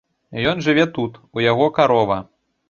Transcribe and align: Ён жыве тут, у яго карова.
Ён 0.51 0.63
жыве 0.67 0.85
тут, 0.95 1.19
у 1.39 1.45
яго 1.51 1.69
карова. 1.77 2.19